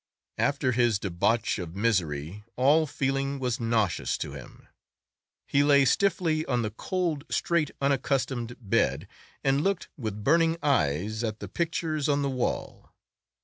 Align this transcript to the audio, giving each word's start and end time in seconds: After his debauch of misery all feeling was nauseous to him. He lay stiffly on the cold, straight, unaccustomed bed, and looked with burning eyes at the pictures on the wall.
After 0.39 0.71
his 0.71 0.97
debauch 0.97 1.59
of 1.59 1.75
misery 1.75 2.43
all 2.55 2.87
feeling 2.87 3.37
was 3.37 3.59
nauseous 3.59 4.17
to 4.17 4.31
him. 4.33 4.67
He 5.45 5.61
lay 5.63 5.85
stiffly 5.85 6.43
on 6.47 6.63
the 6.63 6.71
cold, 6.71 7.23
straight, 7.29 7.69
unaccustomed 7.79 8.55
bed, 8.59 9.07
and 9.43 9.63
looked 9.63 9.89
with 9.97 10.23
burning 10.23 10.57
eyes 10.63 11.23
at 11.23 11.39
the 11.39 11.47
pictures 11.47 12.09
on 12.09 12.23
the 12.23 12.31
wall. 12.31 12.89